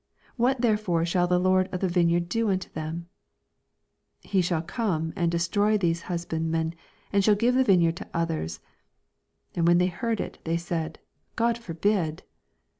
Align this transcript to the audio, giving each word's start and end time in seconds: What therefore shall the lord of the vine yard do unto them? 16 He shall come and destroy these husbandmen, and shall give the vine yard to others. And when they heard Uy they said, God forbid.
What 0.35 0.61
therefore 0.61 1.05
shall 1.05 1.27
the 1.27 1.37
lord 1.37 1.69
of 1.71 1.79
the 1.79 1.87
vine 1.87 2.09
yard 2.09 2.27
do 2.27 2.49
unto 2.49 2.71
them? 2.71 3.07
16 4.21 4.31
He 4.31 4.41
shall 4.41 4.63
come 4.63 5.13
and 5.15 5.29
destroy 5.31 5.77
these 5.77 6.01
husbandmen, 6.09 6.73
and 7.13 7.23
shall 7.23 7.35
give 7.35 7.53
the 7.53 7.63
vine 7.63 7.81
yard 7.81 7.97
to 7.97 8.09
others. 8.11 8.61
And 9.53 9.67
when 9.67 9.77
they 9.77 9.85
heard 9.93 10.17
Uy 10.17 10.43
they 10.43 10.57
said, 10.57 10.97
God 11.35 11.55
forbid. 11.55 12.23